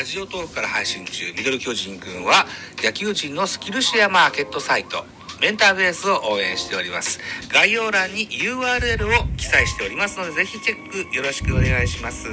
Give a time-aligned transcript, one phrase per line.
[0.00, 2.46] ラジオトークから配信中ミドル巨人軍は
[2.82, 5.04] 野球人のスキルシェアマーケットサイト
[5.42, 7.20] メンターベースを応援しております。
[7.52, 12.28] 概要欄に URL を記載しておりますのでぜひチェックよろしくお願いします。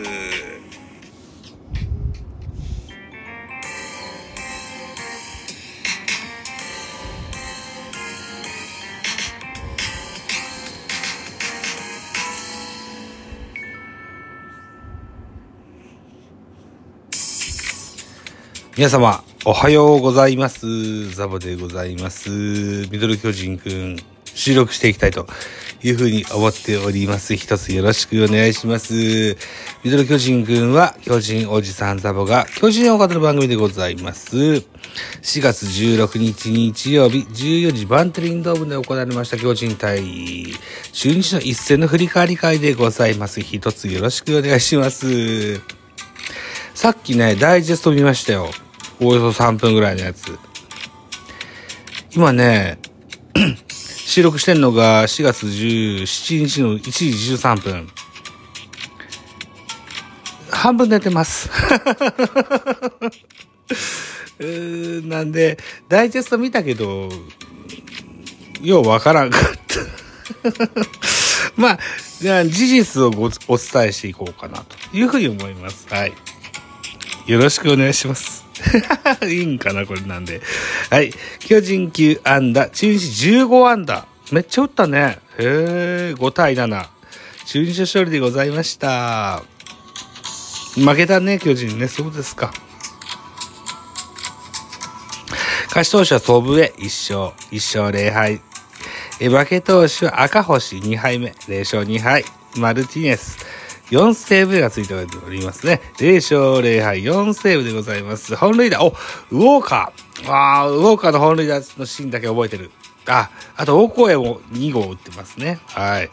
[18.77, 21.09] 皆様、おはようございます。
[21.09, 22.29] ザボでございます。
[22.29, 25.25] ミドル巨人くん、収録していきたいと
[25.81, 27.35] いうふうに思っております。
[27.35, 29.35] 一つよろしくお願いします。
[29.83, 34.37] ミドル巨人くんは、巨人おじさんザボが、巨人を語る番組でございます。
[34.37, 34.63] 4
[35.41, 40.03] 月16日日曜日、14時バンテリンドームで行われました巨人対
[40.93, 43.41] 中日の一戦の振り返り会でございます。
[43.41, 45.61] 一つよろしくお願いします。
[46.75, 48.51] さっきね、ダイジェスト見ましたよ。
[48.99, 50.37] およそ3分ぐらいのやつ。
[52.15, 52.79] 今ね、
[53.69, 57.87] 収録してんのが4月17日の1時13分。
[60.49, 61.49] 半分寝てます。
[65.07, 67.09] なんで、ダイジェスト見たけど、
[68.61, 69.51] ようわからんかった。
[71.55, 71.79] まあ、
[72.19, 75.85] じゃあ事実をごお伝えしていこうかなというふうに思います。
[75.89, 76.13] はい。
[77.27, 78.46] よろしくお願いします。
[79.27, 80.41] いいんかなこれなんで。
[80.89, 81.13] はい。
[81.39, 82.97] 巨人9安打、中日
[83.29, 84.05] 15安打。
[84.31, 85.19] めっちゃ打ったね。
[85.37, 86.85] へえ、5対7。
[87.45, 89.43] 中日勝利でございました。
[90.75, 91.87] 負けたね、巨人ね。
[91.87, 92.51] そうですか。
[95.67, 96.83] 勝ち投手は祖父江1
[97.13, 98.41] 勝、1勝0敗。
[99.19, 102.25] え、負け投手は赤星2敗目、0勝2敗。
[102.55, 103.37] マルティネス。
[103.91, 105.81] 4セーブがついておりますね。
[105.97, 108.35] 0勝0敗4セーブでございます。
[108.35, 110.31] 本塁打、お、ウォーカー。
[110.31, 112.71] ああ、ウォーカーの本塁打のシーンだけ覚えてる。
[113.07, 115.59] あ、あと、大声も2号打ってますね。
[115.67, 116.09] はい。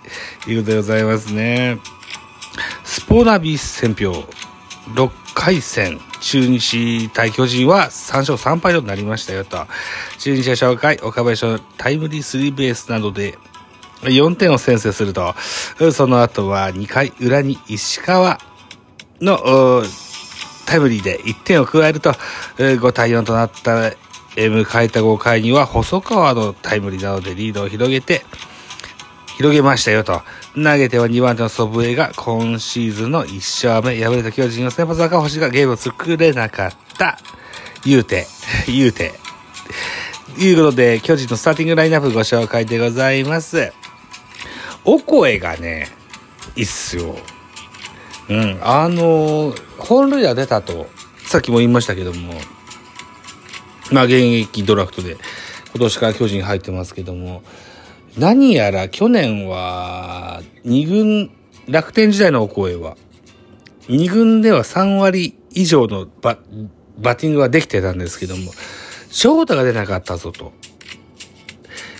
[0.47, 1.79] いうことでございますね。
[2.85, 4.13] スポナビ戦票、
[4.95, 9.67] 6回戦、中日対巨人は3勝3敗となりましたよと。
[10.19, 13.39] 中日は紹介、岡林のタイムリースリーベースなどで
[14.05, 15.35] 4点を先制すると、
[15.93, 18.39] その後は2回裏に石川
[19.21, 19.83] の
[20.67, 22.13] タイムリーで1点を加えると、
[22.59, 23.93] 5対4となった
[24.37, 28.25] 迎えた5回には細川のタイムリーなどでリードを広げて、
[29.37, 30.23] 広げましたよと。
[30.55, 37.19] 投げては2番手の祖父江が今シーズンの1勝目、敗れた巨人の先発赤星がゲームを作れなかった。
[37.85, 38.27] 言うて、
[38.67, 39.15] 言うて。
[40.39, 43.73] いうことで、巨人のスターティングラインナップご紹介でございます。
[44.85, 45.89] お声がね、
[46.57, 47.17] いいっすよ。
[48.29, 50.87] うん、あの、本塁打出たと、
[51.27, 52.35] さっきも言いましたけども、
[53.91, 55.17] まあ現役ドラフトで
[55.73, 57.43] 今年から巨人入ってますけども、
[58.17, 61.31] 何やら去年は2軍、
[61.69, 62.97] 楽天時代のお声は、
[63.89, 66.39] 2軍では3割以上のバ
[66.99, 68.53] バッティングができてたんですけども、
[69.11, 70.53] 翔太が出なかったぞと、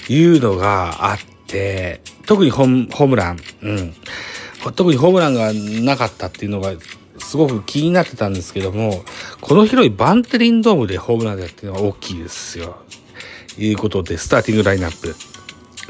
[0.09, 3.95] いうのがあって、特にホームラン、うん。
[4.75, 6.73] 特にホームランがなかったっていうのが、
[7.19, 9.05] すごく気になってたんですけども、
[9.41, 12.77] この広いバンテリンドームでホームランだっていうのは大きいですよ。
[13.59, 15.15] いうことで、スターティングラインナップ。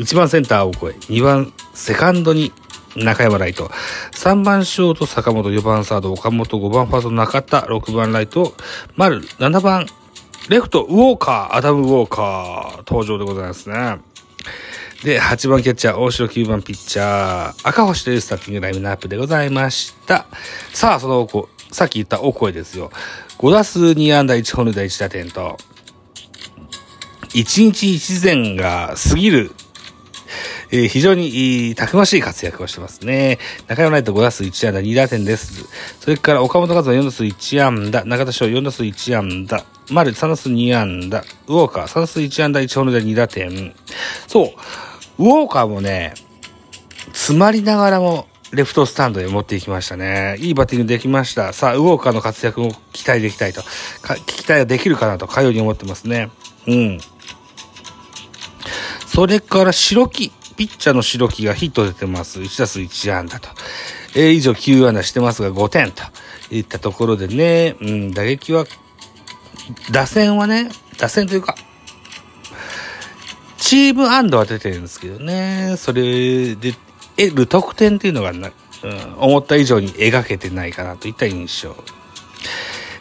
[0.02, 2.52] 1番センターを超え、2番セカンドに
[2.96, 3.70] 中山ライト、
[4.12, 8.54] 3番ショート坂本、4番サード岡本、5番ファースト中田、6番ライト。
[8.96, 9.86] 丸、7番
[10.48, 12.76] レフトウォーカー、アダム・ウォーカー。
[12.86, 13.98] 登場でございますね。
[15.04, 20.24] で、8番キャッチャー、大城9番ピッチャー、赤星というスタッティングラインナップでございました。
[20.72, 21.28] さあ、その、
[21.70, 22.90] さっき言ったお声ですよ。
[23.36, 25.58] 5打数2安打1本塁打1打点と、
[27.34, 29.50] 1日1前が過ぎる
[30.76, 33.38] え、非常にたくましい活躍をしてますね。
[33.68, 35.66] 中山ライト5打数1安打2打点です。
[36.00, 43.74] それから岡本和真4打数1安打、中田翔4打数1安打、丸3打数2安打、ウォーカー3打数1安打1本塁打2打点。
[44.26, 44.48] そう。
[45.18, 46.14] ウォーカーもね、
[47.12, 50.36] 詰まりながらも、レフトスタンドへ持っていきましたね。
[50.38, 51.52] いいバッティングできました。
[51.52, 53.62] さあ、ウォーカーの活躍も期待できたいと、
[54.26, 56.30] 期待ができるかなと、かように思ってますね。
[56.66, 57.00] うん。
[59.06, 60.30] それから、白木。
[60.56, 62.40] ピッチャーの白木がヒット出てます。
[62.40, 63.48] 1打数1安打と。
[64.14, 66.02] えー、以上9安打してますが5点と
[66.50, 68.64] いったところでね、うん、打撃は、
[69.90, 70.68] 打線はね、
[70.98, 71.56] 打線というか、
[73.74, 76.76] チーム安打は出てるんですけどね、それで
[77.16, 78.52] 得る得点っていうのがな、
[78.84, 81.74] うん、思った以上に描けてないかなといった印象。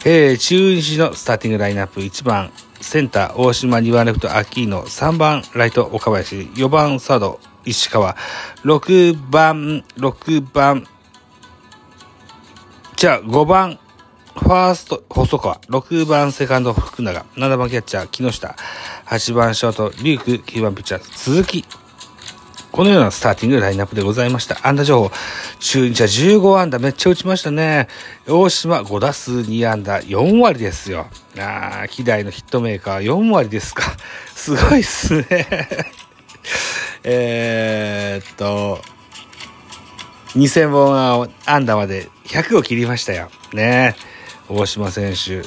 [0.04, 2.00] えー、中日のスターティングラインナップ。
[2.00, 8.18] 1番、センター、大島、2番レフト、アキーノ、3番、ライト、岡林、4番、サード、石川、
[8.64, 10.88] 6番、6番、
[12.96, 13.78] じゃあ5番、
[14.36, 18.56] ファースト、細川、6番セカンド、福永、7番キャッチャー、木下、
[19.06, 21.66] 8番ショート、リューク、9番ピッチャー、鈴木。
[22.74, 24.68] このようなスターティングラインナップでございました。
[24.68, 25.12] 安打情報、
[25.60, 27.88] 中日は15安打めっちゃ打ちましたね。
[28.28, 31.06] 大島5打数2安打4割ですよ。
[31.38, 33.84] ああ、希代のヒットメーカー4割ですか。
[34.34, 35.48] すごいっすね。
[37.04, 38.82] えっと、
[40.36, 43.30] 2000本安打まで100を切りましたよ。
[43.54, 43.96] ね
[44.50, 45.44] 大島選手、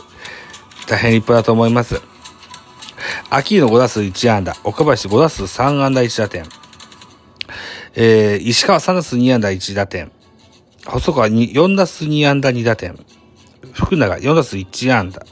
[0.86, 2.00] 大変立派だと思います。
[3.28, 6.44] 秋の5打数1安打、岡林5打数3安打1打点、
[7.94, 10.12] えー、石川3打数2安打1打点、
[10.86, 12.96] 細川4打数2安打2打点、
[13.72, 15.26] 福永4打数1安打、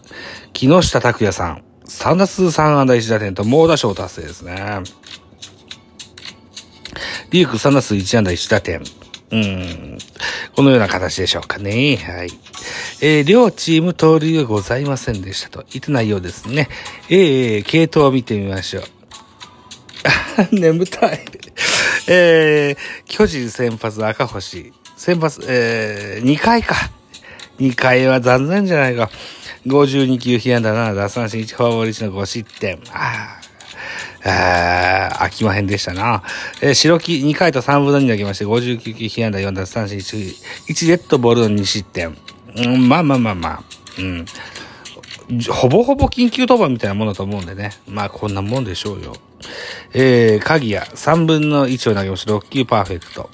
[0.53, 4.83] 木下拓也さん3打数3安打1打点と猛打賞達成ですね。
[7.31, 8.83] リーク3打数1安打1打点。
[9.31, 9.99] うん。
[10.55, 11.97] このような形でしょうかね。
[11.97, 12.31] はい。
[13.01, 16.69] えー、両チーム盗塁はございませんでしたと言ってないようですね。
[17.09, 18.85] えー、系統を見てみましょう。
[20.53, 21.25] 眠たい。
[22.07, 24.73] えー、巨人先発赤星。
[24.97, 26.77] 先発、えー、2回か。
[27.59, 29.11] 2回は残念じゃないか。
[29.67, 32.81] 52球被安打7打三振1フォアボール1の5失点。
[32.93, 33.41] あ
[34.25, 36.23] あ、飽きまへんでしたな。
[36.63, 40.35] えー、白木2回と3分の2投げまして、59球被安打4打三振1、
[40.69, 42.17] 1デッドボールの2失点。
[42.57, 43.63] うん、まあまあまあまあ。
[43.99, 44.25] うん。
[45.51, 47.73] ほぼほぼ緊急登板みたいなものだと思うんでね。
[47.89, 49.15] まあこんなもんでしょうよ。
[49.93, 53.31] えー、鍵谷3分の1を投げまして6球パーフェクト。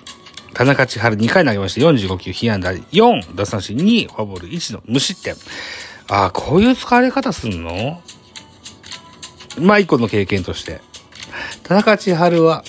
[0.55, 5.35] 田中千春2回投げまして45球被安打4、打三振2、フォアボール1の無失点。
[6.09, 8.03] ああ、こういう使われ方すんの？
[9.59, 10.81] まあ一個の経験として。
[11.63, 12.65] 田中千春は、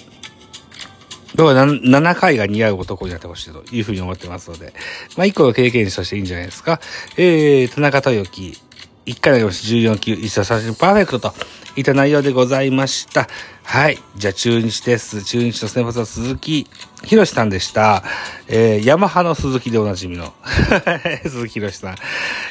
[1.35, 4.73] どうか7回が似合う男になってほしいというふうに思ってますので、
[5.17, 6.79] まあ一個の経験値としていいんじゃないですか。
[7.17, 8.57] えー、田中豊樹、
[9.05, 11.33] 1回投げまし14球、1打三振パーフェクトと
[11.75, 13.27] いった内容でございました。
[13.63, 13.97] はい。
[14.15, 15.23] じゃあ中日です。
[15.23, 16.67] 中日の先発は鈴木
[17.03, 18.03] 博さんでした。
[18.47, 20.33] えー、ヤマハの鈴木でおなじみの
[21.25, 21.95] 鈴木博さん。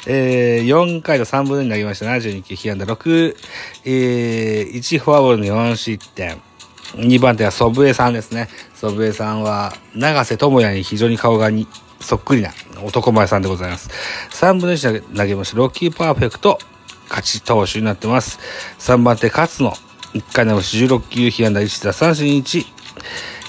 [0.06, 2.06] えー、4回と3分の2投げました。
[2.06, 3.36] 72球、被安打6、
[3.84, 6.40] えー、1フォアボールの4失点。
[6.94, 8.48] 2番手は祖父江さんですね。
[8.74, 11.68] 祖父江さんは、長瀬智也に非常に顔がに
[12.00, 12.50] そっくりな
[12.82, 13.90] 男前さんでございます。
[14.30, 15.56] 3分の1投げました。
[15.58, 16.58] 6球パーフェクト、
[17.08, 18.38] 勝ち投手になってます。
[18.78, 19.72] 3番手、勝野。
[20.14, 20.60] 1回投げ。
[20.60, 22.66] 16球、被安打1打三振1。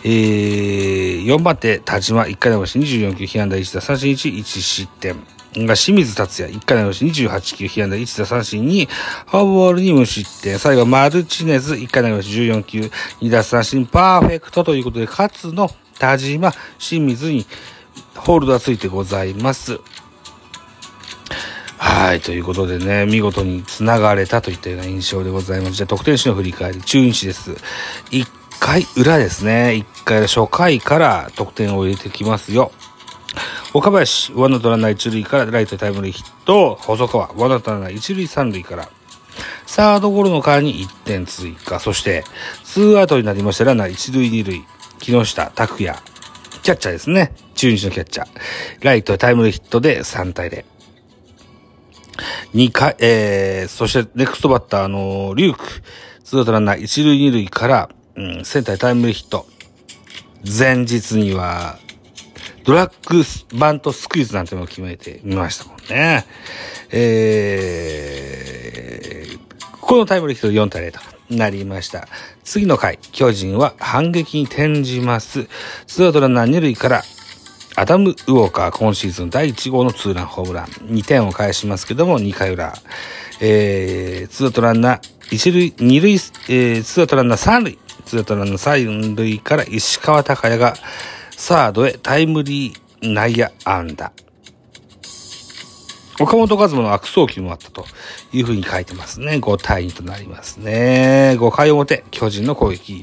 [0.04, 2.24] えー、4番手、田島。
[2.24, 2.78] 1回投げし。
[2.78, 5.16] 24球、被安打1打三振1、1失点。
[5.54, 7.06] が清水達也、1回投げし。
[7.06, 10.60] 28球、被安打1打三振2、フォアボールに無失点。
[10.60, 12.30] 最後マルチネズ、1回投げし。
[12.30, 15.70] 14球、2打三振、パーフェクトということで、勝の
[16.00, 17.46] 田島、清水に、
[18.16, 19.80] ホールドはついてございます。
[21.78, 22.22] はい。
[22.22, 25.74] ということでね、見事に繋がれたといったような印象でございます。
[25.74, 27.52] じゃあ、得点手の振り返り、中日です。
[28.12, 28.28] 1
[28.60, 29.86] 回裏ですね。
[29.96, 32.72] 1回初回から得点を入れてきますよ。
[33.74, 36.76] 岡林、ワンアウトランナー一塁からライトタイムリーヒット。
[36.82, 38.90] 細川、ワンアウトランナー一塁三塁から。
[39.66, 41.80] サードゴロの間に1点追加。
[41.80, 42.24] そして、
[42.64, 44.64] ツーアウトになりましたランナー一塁二塁。
[45.00, 45.98] 木下拓也、
[46.64, 47.34] キャッチャーですね。
[47.56, 48.28] 中日のキャッチャー。
[48.82, 50.64] ライトタイムリーヒットで3対0。
[52.54, 55.64] 2回、えー、そしてネクストバッターのリューク、
[56.24, 59.48] ツーアウトランナー一塁二塁から、うん、センタータイムリーヒット。
[60.46, 61.80] 前日には、
[62.64, 63.24] ドラッグ
[63.58, 66.26] バントスクイズなんてのを決めてみましたもんね。
[66.92, 69.40] えー、
[69.80, 71.00] このタイムリーヒット4対0と
[71.32, 72.08] なりました。
[72.44, 75.48] 次の回、巨人は反撃に転じます。
[75.88, 77.04] ツーアウトランナー2塁から、
[77.76, 80.66] アダム・ウォーカー今シーズン第1号のツーランホームラン。
[80.66, 82.74] 2点を返しますけども、2回裏。
[83.40, 85.00] えー、ツーアウトランナー、
[85.32, 87.80] 1塁、2塁、えー、ツーアウトランナー3塁。
[88.06, 90.76] ツーアウトランナー3塁から石川昂弥が
[91.38, 94.12] サードへタイムリー内野安打。
[96.22, 97.86] 岡本和真の悪送球もあったと
[98.32, 99.34] いうふうに書いてますね。
[99.34, 101.36] 5対2となりますね。
[101.38, 103.02] 5回表、巨人の攻撃。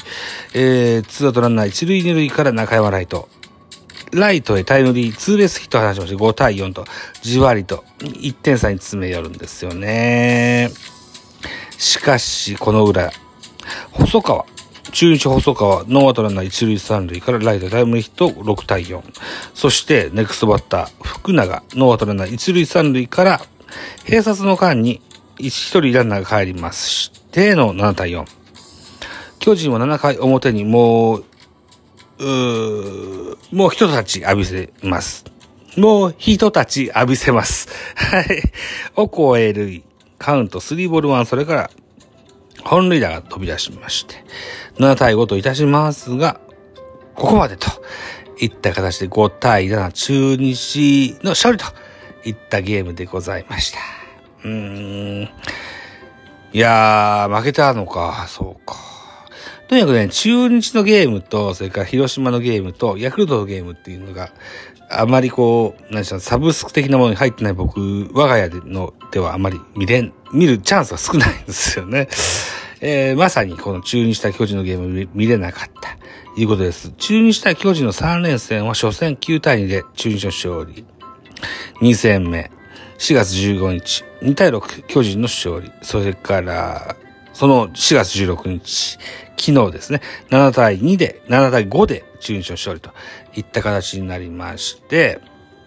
[0.54, 3.28] えー、ツーアウトランナー1塁2塁から中山ライト。
[4.12, 6.84] ライトへタイムリー、ツーベースヒットを放しまして5対4と、
[7.22, 10.70] じわりと1点差に詰め寄るんですよね。
[11.76, 13.12] しかし、この裏、
[13.92, 14.46] 細川、
[14.92, 19.02] 中日細川、ノーアウトランナー一塁三塁からライトタイムリーヒット6対4。
[19.54, 23.40] そして、ネクストバッター、福永、ノーアウトランナー一塁三塁から
[24.04, 25.00] 閉殺の間に
[25.38, 28.24] 一人ランナーが帰りまして、の7対4。
[29.38, 31.24] 巨人は7回表にもう、
[32.20, 35.24] うもう人たち浴びせます。
[35.76, 37.68] もう人たち浴びせます。
[37.94, 38.42] はい。
[38.96, 39.82] を超える
[40.18, 41.70] カウント3ボール1、それから
[42.68, 44.16] 本塁打が飛び出しまして、
[44.76, 46.38] 7対5といたしますが、
[47.14, 47.66] ここまでと
[48.38, 51.66] いった形で5対7中日の勝利と
[52.24, 53.78] いったゲームでございました。
[54.44, 55.30] うーん。
[56.52, 58.76] いやー、負けたのか、そうか。
[59.68, 64.30] とにかくね、中日のゲームと、それから広島のゲームと、ヤクルトのゲームっていうのが、
[64.90, 72.08] あまりこう、何しょう、サブスク的なものに入ってない僕、我が家でのではあまり見れん、見るチャンスが少ないんですよね。
[72.80, 75.98] えー、まさにこの中日対巨人のゲーム見れなかった。
[76.40, 76.92] いうことです。
[76.96, 80.84] 中日対巨人の3連戦は初戦9対2で中日の勝利。
[81.80, 82.50] 2戦目、
[82.98, 85.70] 4月15日、2対6、巨人の勝利。
[85.82, 86.96] それから、
[87.32, 88.98] その4月16日、
[89.36, 92.90] 昨日ですね、7対2で、7対5で中日の勝利と
[93.38, 95.20] いった形になりまして、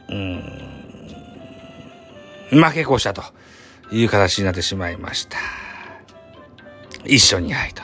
[0.10, 0.42] うん、
[2.52, 3.24] 負け越したと
[3.92, 5.38] いう形になってしまいました。
[7.06, 7.82] 一緒に敗と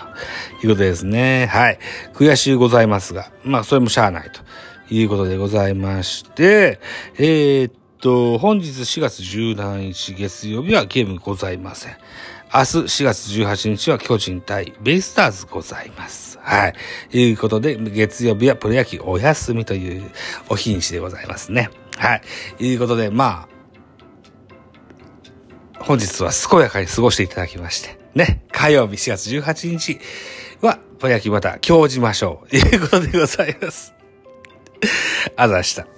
[0.62, 1.48] いうことですね。
[1.48, 1.80] はい。
[2.14, 4.42] 悔しいございますが、まあ、それもしゃあないと
[4.94, 6.80] いうことでございまして、
[7.18, 11.98] えー、っと、本日4月17日月曜日はゲームございません。
[12.54, 16.40] 明日4月18日は巨人対ベイスターズございます。
[16.42, 16.74] はい。
[17.12, 20.10] ということで、月曜日はプロ野球お休みという
[20.50, 21.70] お日にちでございますね。
[21.98, 22.22] はい。
[22.58, 23.48] ということで、ま
[25.76, 30.00] あ、本日は健やかに過ごしていただきまして、ね、火曜日4月18日
[30.62, 32.50] は、プロ野球また今日じましょう。
[32.50, 33.94] ということでございます。
[35.36, 35.97] あざした。